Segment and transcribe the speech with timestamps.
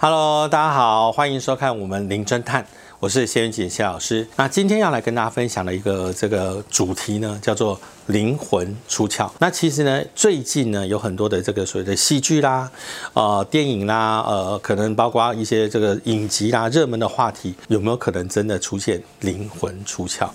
[0.00, 2.64] Hello，大家好，欢迎收看我们零侦探，
[3.00, 4.28] 我是谢元锦谢老师。
[4.36, 9.28] 那今天要来跟大家分享的一个这个主题呢，叫做灵魂出窍。
[9.40, 12.70] 那其实呢，最近呢有很多的这个所谓的戏剧啦、
[13.14, 20.28] 呃电影啦、呃可能包括一些这个影集啦、热门的话题，有没有可能真的出现灵魂出窍？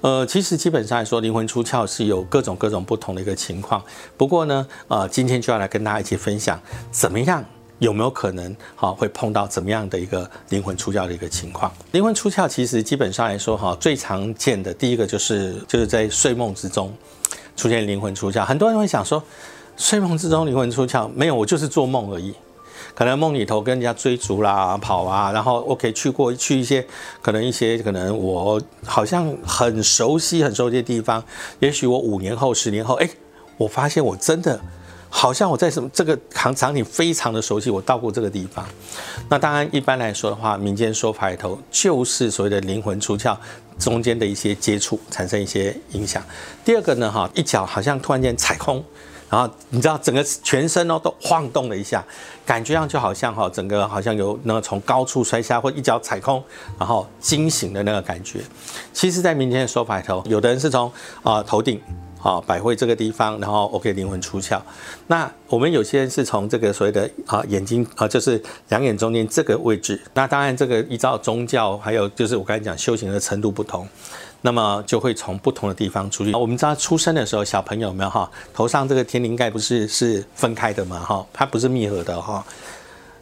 [0.00, 3.84] 呃，其实基本上来说，灵魂出窍是有各种各种不同的一个情况。
[4.16, 6.58] 不过呢，呃，今天就要来跟大家一起分享
[6.90, 7.44] 怎么样。
[7.82, 11.70] 有没有可能哈会碰到怎么样的一个灵魂出窍的一个情况？
[11.90, 16.94] 灵魂出窍其实基本上来说哈，最常见的第一个就是就是在睡梦之中
[17.56, 18.44] 出现灵魂出窍。
[18.44, 19.20] 很多人会想说，
[19.76, 22.32] 睡梦之中灵魂出窍没有，我就是做梦而已。
[22.94, 26.86] 可能梦里头跟人家追逐啦、跑啊，然后 OK 去过去一些
[27.20, 31.22] 可能一些可能我好像很熟悉很熟悉的地方，
[31.58, 33.10] 也许我五年后、十年后，哎，
[33.56, 34.60] 我发现我真的。
[35.14, 38.66] 好像我在什么这个场场景非常的熟悉，我到过这个地方。
[39.28, 43.36] 那当然，一般来说的话，民间说法里头就是所谓的灵魂出窍
[43.78, 46.24] 中间的一些接触产生一些影响。
[46.64, 48.82] 第二个呢，哈，一脚好像突然间踩空，
[49.28, 52.02] 然后你知道整个全身哦都晃动了一下，
[52.46, 56.42] 感觉上就好像哈整个好像有那个从高处摔下或一脚踩空，
[56.78, 58.40] 然后惊醒的那个感觉。
[58.94, 60.90] 其实，在民间的说法里头，有的人是从
[61.22, 61.78] 啊头顶。
[62.22, 64.60] 啊，百会这个地方，然后 OK 灵魂出窍。
[65.08, 70.00] 那我们有些人是从这个所谓的啊眼睛啊，就是两眼中间这个位置。
[70.14, 73.86] 那当然，这个依照宗教，还有就是我刚才讲修行的程度不同，
[74.42, 76.32] 那么就会从不同的地方出去。
[76.32, 78.30] 我们知道出生的时候，小朋友有没有哈？
[78.54, 81.26] 头上这个天灵盖不是是分开的嘛哈？
[81.32, 82.44] 它不是密合的哈。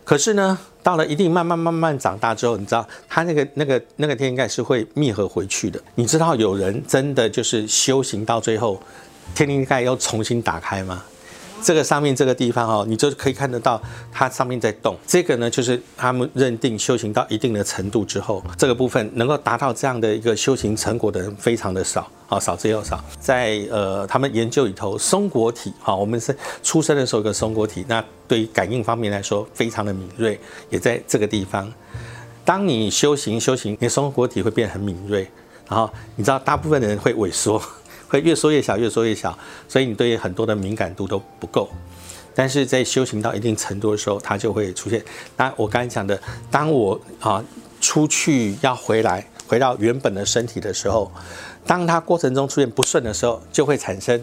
[0.04, 5.80] 可是呢，到了一定慢慢慢慢长大之后，你知道它那个那个那个天灵盖是会密合回去的。
[5.94, 8.82] 你知道有人真的就是修行到最后，
[9.34, 11.04] 天灵盖又重新打开吗？
[11.62, 13.80] 这个上面这个地方哦，你就可以看得到
[14.12, 14.97] 它上面在动。
[15.06, 22.10] 这个呢，就是他们认定修行到一定的程度之后，这个部分能够达到这样的一个修行成果的人非常的少。
[22.28, 23.03] 啊，少之又少。
[23.19, 30.38] 在呃，他们研究里头，松果体，哈，我们是出生的时候有个松果体，那对于感应方面来说非常的敏锐，
[30.69, 31.69] 也在这个地方。
[32.44, 35.28] 当你修行修行，你松果体会变很敏锐，
[35.69, 37.60] 然后你知道大部分的人会萎缩，
[38.10, 39.38] 会越缩越小，越缩越小，
[39.69, 41.66] 所以你对很多的敏感度都不够。
[42.34, 45.03] 但是在修行到一定程度的时候，它就会出现。
[45.37, 46.20] 那我刚才讲的，
[46.50, 47.43] 当我啊
[47.81, 51.10] 出去要回来，回到原本的身体的时候。
[51.66, 54.20] 当它过程中出现不顺的时候，就会产生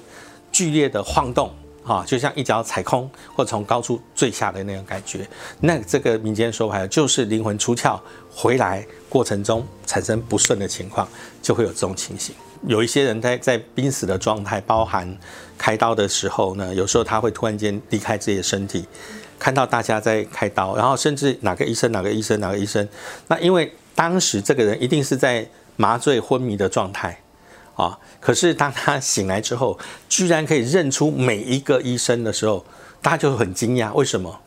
[0.52, 1.50] 剧烈的晃动，
[1.84, 5.26] 啊，就像一脚踩空或从高处坠下的那种感觉。
[5.62, 7.98] 那这个民间说法就是灵魂出窍
[8.30, 11.08] 回来过程中产生不顺的情况，
[11.42, 12.36] 就会有这种情形。
[12.66, 15.18] 有一些人在在濒死的状态，包含
[15.58, 18.86] 开刀的时候呢，有时候他会突然间离开自己的身体，
[19.38, 22.88] 看到大家在开刀，然后甚至哪个医生哪个医生哪个医生，
[23.28, 27.20] 那因为当时这个人一定是在麻醉昏迷的状态。
[27.78, 27.96] 啊！
[28.20, 29.78] 可是当他醒来之后，
[30.10, 32.66] 居然可以认出每一个医生的时候，
[33.04, 33.94] 大家就很惊讶。
[33.94, 34.42] 为什么？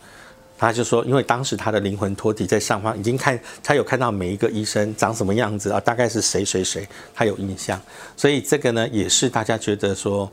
[0.61, 7.81] 他就说，因为当时他的灵魂托体在上方，已经看他有看到每一个医生长什么样子啊，大概是谁谁谁，他有印象。
[8.15, 10.31] 所以这个呢，也是大家觉得说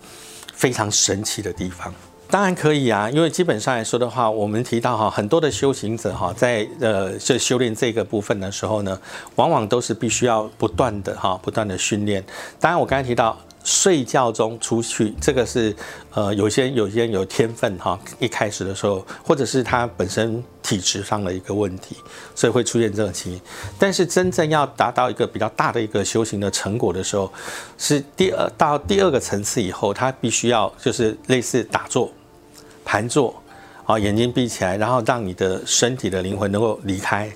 [0.53, 1.93] 非常神奇的地方。
[2.29, 8.99] 当然可以啊，因为基本上来说的话，我们提到哈，很多的修行者哈，在呃这修炼这个部分的时候呢，
[9.35, 12.21] 往往都是必须要不断的哈，不断的训练。
[12.59, 15.75] 当然，我刚才提到睡觉中出去，这个是
[16.13, 21.97] 呃有些有些人有天分哈，一开始的时候，或者是他本身体质上的一个问题，
[22.33, 23.41] 所以会出现这种情形。
[23.78, 27.29] 但是真正要达到一个比较大的一个修行的成果的时候，
[27.78, 32.09] 是第二到第二个层次以后，他必须要就是类似打坐。
[32.85, 33.44] 盘坐，
[33.84, 37.29] 啊，眼睛闭起来，然后让你的身体的灵魂能够离开，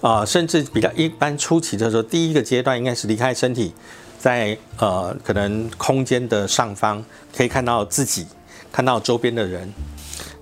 [0.00, 3.74] 啊，甚至比较一般初期的时候，第一个阶段应该是离开身体，
[4.24, 7.04] 在呃可能空间的上方
[7.36, 8.26] 可以看到自己，
[8.72, 9.70] 看到周边的人。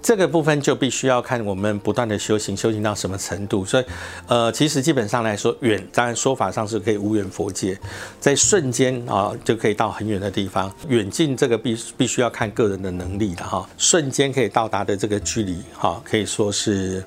[0.01, 3.65] 这个部分就必须要看我们不断的修行，修行到什么程度。
[3.65, 3.85] 所以，
[4.29, 7.77] 呃，其实基本上来说，远当然说法上是可以无远佛界，
[8.21, 10.73] 在瞬间啊就可以到很远的地方。
[10.87, 13.69] 远近这个必必须要看个人的能力的哈。
[13.77, 17.05] 瞬间可以到达的这个距离哈，可以说是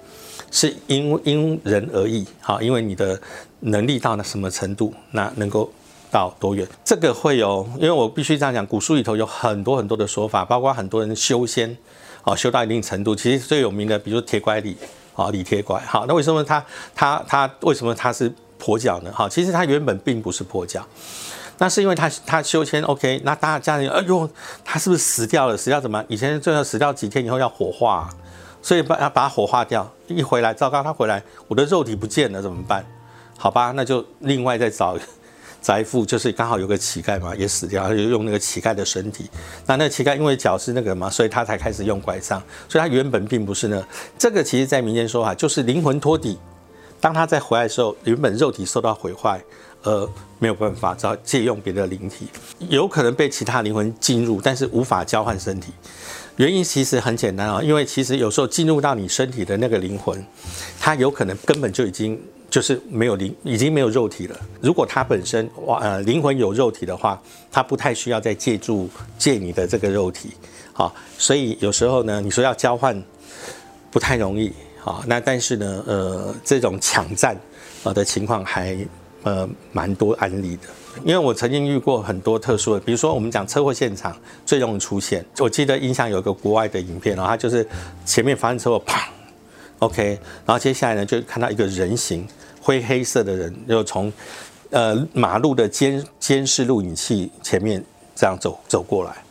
[0.51, 2.61] 是因因人而异哈。
[2.61, 3.17] 因为你的
[3.61, 5.71] 能力到了什么程度，那能够
[6.11, 7.67] 到多远，这个会有。
[7.75, 11.77] 因为我必须这样讲，古书里头有很多很多的说法，包括很多人修仙。
[12.27, 14.75] 哦，修到一定程度，其实最有名的，比如说铁拐李，
[15.15, 16.65] 啊，李铁拐，好，那为什么他
[16.95, 19.11] 他他为什么他是跛脚呢？
[19.13, 20.83] 好，其实他原本并不是跛脚，
[21.59, 24.27] 那是因为他他修仙，OK，那大家人，哎呦，
[24.63, 25.55] 他是不是死掉了？
[25.55, 26.03] 死掉怎么？
[26.07, 28.09] 以前最后死掉几天以后要火化，
[28.59, 29.87] 所以把把它火化掉。
[30.07, 32.83] 一回来，糟糕，他回来，我的肉体不见了，怎么办？
[33.37, 34.97] 好吧，那就另外再找
[35.65, 39.27] 找一副，就是刚好有个乞丐嘛，也死掉，他就用那个乞丐的身体。
[39.65, 42.39] 那那乞丐因为脚是那个嘛，所以他才开始用拐杖。
[42.69, 43.83] 所以他原本并不是那
[44.15, 46.37] 这个，其实在民间说法就是灵魂托底。
[47.01, 49.41] 当他在回来的时候，原本肉体受到毁坏，
[49.81, 50.07] 呃，
[50.37, 52.27] 没有办法，只好借用别的灵体，
[52.69, 55.73] 有可能被其他灵魂进入，但是无法交换身体。
[56.35, 60.23] 原因其实很简单啊，因为其实有时候进入到你身体的那个灵魂，
[60.79, 62.21] 它有可能根本就已经。
[62.55, 64.39] 就是没有灵，已经没有肉体了。
[64.61, 67.21] 如果他本身哇呃灵魂有肉体的话，
[67.51, 70.31] 他不太需要再借助借你的这个肉体，
[70.71, 73.03] 好，所以有时候呢，你说要交换
[73.91, 77.35] 不太容易，好，那但是呢，呃，这种抢占
[77.83, 78.77] 啊的情况还
[79.23, 80.61] 呃蛮多案例的。
[81.03, 84.15] 因为我曾经遇过很多特殊的，比如说我们讲车祸现场
[84.45, 87.67] 最容易出现，我记得印象有一个国外的影片，然后他就是
[88.05, 89.09] 前面发生车祸，啪
[89.85, 92.27] ，OK，然后接下来呢就看到一个人形。
[92.61, 94.11] 灰黑色的人又从
[94.71, 97.83] 呃马路的监监视录影器前面
[98.15, 99.23] 这样走走过来，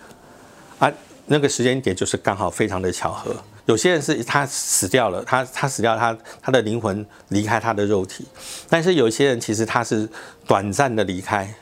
[0.78, 0.92] 啊，
[1.26, 3.34] 那个时间点就是刚好非常的巧合。
[3.66, 8.24] 有些人是他死掉了，他他死掉，他他的灵魂离开他的肉体，
[8.68, 10.08] 但是有些人其实他是
[10.46, 11.52] 短暂的离开，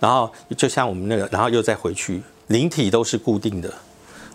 [0.00, 3.72] 然后就像我们那个，然后又再回去，灵体都是固定的。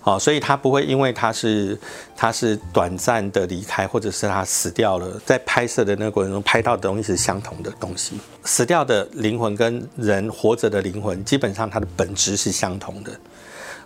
[0.06, 1.76] 哦，所以他不会因为他是
[2.16, 8.20] 他是短暂的离开，或者是他死掉了，在拍摄的那个过程中拍到的东西是相同的东西。
[8.44, 13.12] 死掉的灵魂跟人活着的灵魂，基本上它的本质是相同的。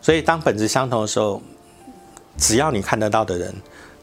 [0.01, 1.42] 所以当本质相同的时候，
[2.38, 3.56] 只要你看得到的人，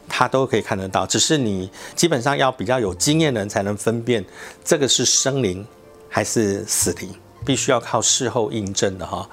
[0.09, 1.05] 他都可以看得到。
[1.05, 4.25] 只是你基本上要比较有经验的人才能分辨
[4.63, 5.63] 这个是生灵
[6.09, 7.13] 还是死灵。
[7.47, 9.25] 必须要靠事后印证的哈，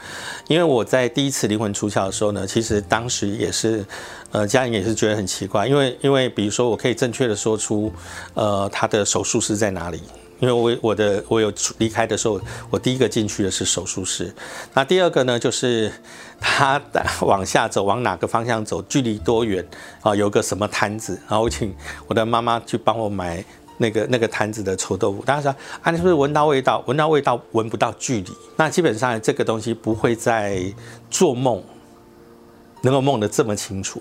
[0.46, 3.84] 因为我在第一次灵魂出窍的时候呢，其实当时也是，
[4.30, 7.92] 呃，家人也是觉得很奇怪，因为因为比如说我可以正确的说出，
[8.34, 10.00] 呃，他的手术室在哪里，
[10.38, 12.40] 因为我我的我有离开的时候，
[12.70, 14.32] 我第一个进去的是手术室，
[14.74, 15.92] 那第二个呢就是
[16.40, 16.80] 他
[17.22, 19.66] 往下走往哪个方向走，距离多远
[20.02, 21.74] 啊，有个什么摊子，然后请
[22.06, 23.44] 我的妈妈去帮我买。
[23.78, 26.82] 那个那个坛子的臭豆腐，大家说啊，你是不是闻到味道？
[26.86, 28.30] 闻到味道，闻不到距离。
[28.56, 30.62] 那基本上这个东西不会在
[31.10, 31.62] 做梦
[32.82, 34.00] 能够梦得这么清楚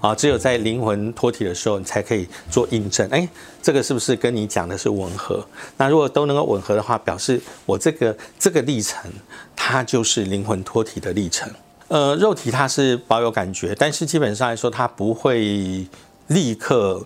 [0.00, 3.08] 啊，只有在灵魂脱体的时候，你才可以做印证。
[3.10, 3.28] 哎，
[3.62, 5.46] 这个是不是跟你讲的是吻合？
[5.76, 9.10] 那如果都能够吻合的话，表示我这个这个历程，
[9.54, 11.48] 它就是灵魂脱体的历程。
[11.88, 15.86] 呃，肉体它是保有感觉，但是基本上来说，它不会
[16.26, 17.04] 立刻。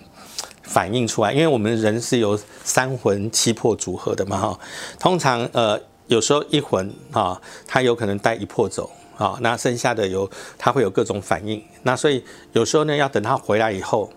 [0.75, 4.59] 反映出来，因为我们人是由三魂七魄组合的嘛哈，
[4.99, 10.29] 通常呃有时候一魂啊，它有可能带一魄走啊，那剩下的有
[10.59, 12.25] 它会有各种反应，那所以
[12.55, 14.11] 有时候呢要等它回来以后，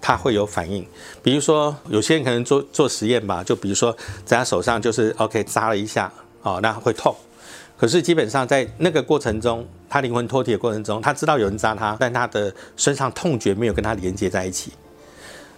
[0.00, 0.84] 它会有反应，
[1.22, 6.12] 比如说有些人可能做做实验吧，就比如说在他手上就是 OK 扎了一下
[6.42, 7.14] 啊，那会痛，
[7.78, 14.72] 可是基本上在那个过程中，他灵魂脱体的过程中，他知道有人扎他，但他的身上痛觉没有跟他连接在一起。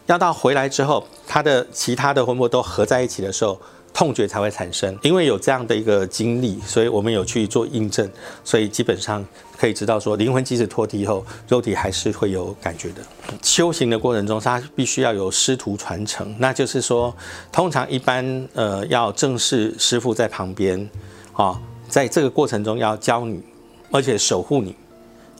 [0.06, 3.59] 要到回来之后，他的其他的魂魄都合在一起的时候，
[3.93, 4.99] 痛觉才会产生。
[5.03, 8.09] 因为有这样的一个经历，所以我们有去做印证，
[8.45, 9.25] 所以基本上
[9.56, 13.01] 可以知道说，灵魂即使脱体后，肉体还是会有感觉的。
[13.43, 17.14] 修行的过程中，他必须要有师徒传承，那就是说，
[17.50, 20.90] 通常一般呃要正式师傅在旁边，
[21.33, 23.43] 啊，在这个过程中要教你，
[23.90, 24.76] 而且守护你。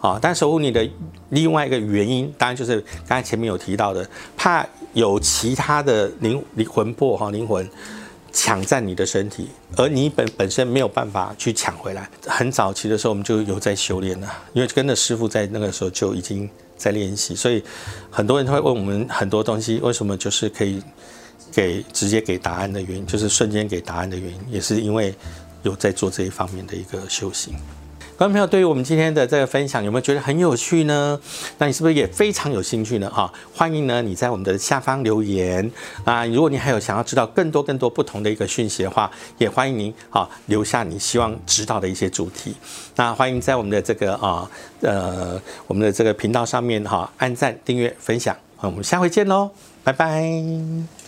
[0.05, 0.87] 啊，但守护你的
[1.31, 4.07] 另外一个原因，当然就是刚才前面有提到的，
[4.37, 7.67] 怕有其他的灵灵魂魄哈灵魂
[8.31, 12.07] 抢占你的身体，而你本本身没有办法去抢回来。
[12.27, 16.47] 很早期的时候，我们就有在修炼了，因为跟着师傅在那个时候就已经
[16.77, 17.65] 在练习，所以
[18.11, 20.83] 很多人会问我们很多东西，为什么就是可以
[21.51, 25.15] 给直接给答案的原因，就是瞬间给答案的原因，也是因为
[25.63, 27.55] 有在做这一方面的一个修行。
[28.25, 31.21] 观众朋友，对于我们今天的这个分享，有没有觉得很有趣呢？
[31.59, 33.11] 那你是不是也非常有兴趣呢？
[33.11, 35.71] 哈，欢迎呢你在我们的下方留言
[36.05, 36.25] 啊！
[36.25, 42.57] 如果你还有想要知道更多更多不同的一个讯息的话，也欢迎您啊留下你希望知道的一些主题。
[42.97, 44.51] 那欢迎在我们的这个啊
[44.81, 48.35] 呃我们的这个频道上面哈按赞、订阅、分享。
[48.63, 49.51] 我们下回见喽，
[49.83, 51.04] 拜拜。